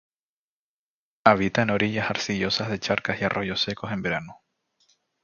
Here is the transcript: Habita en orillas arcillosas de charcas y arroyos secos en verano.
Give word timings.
Habita 1.23 1.61
en 1.61 1.69
orillas 1.69 2.09
arcillosas 2.09 2.69
de 2.71 2.79
charcas 2.79 3.21
y 3.21 3.25
arroyos 3.25 3.61
secos 3.61 3.91
en 3.91 4.01
verano. 4.01 4.41